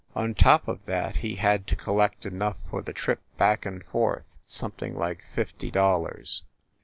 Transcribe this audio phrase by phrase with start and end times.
[0.15, 4.25] On top of that he had to collect enough for the trip back and forth
[4.47, 6.41] something like fifty dollars.